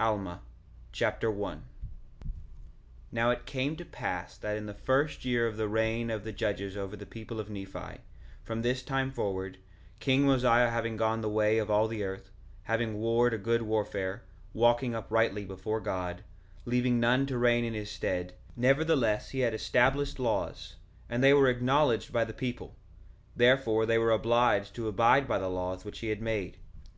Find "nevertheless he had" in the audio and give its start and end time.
18.56-19.52